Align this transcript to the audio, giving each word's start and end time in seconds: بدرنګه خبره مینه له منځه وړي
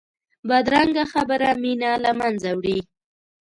بدرنګه 0.47 1.03
خبره 1.13 1.49
مینه 1.61 1.91
له 2.03 2.11
منځه 2.19 2.49
وړي 2.59 2.79